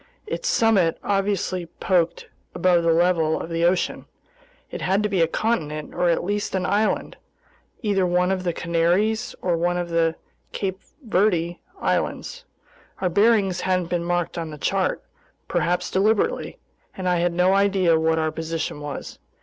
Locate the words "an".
6.55-6.65